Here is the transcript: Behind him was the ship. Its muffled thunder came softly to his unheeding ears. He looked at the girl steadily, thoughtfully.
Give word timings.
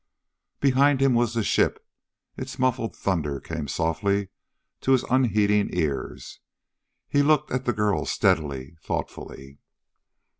Behind 0.59 0.99
him 0.99 1.13
was 1.13 1.35
the 1.35 1.43
ship. 1.43 1.85
Its 2.35 2.57
muffled 2.57 2.95
thunder 2.95 3.39
came 3.39 3.67
softly 3.67 4.29
to 4.79 4.93
his 4.93 5.03
unheeding 5.11 5.69
ears. 5.73 6.39
He 7.07 7.21
looked 7.21 7.51
at 7.51 7.65
the 7.65 7.73
girl 7.73 8.07
steadily, 8.07 8.77
thoughtfully. 8.81 9.59